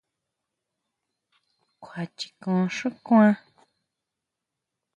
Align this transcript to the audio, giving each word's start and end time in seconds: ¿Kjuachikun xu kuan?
¿Kjuachikun 1.83 2.59
xu 2.75 2.87
kuan? 3.05 3.33